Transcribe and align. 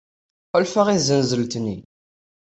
Ḥulfaɣ 0.51 0.87
i 0.89 0.97
tzenzelt-nni. 0.99 1.77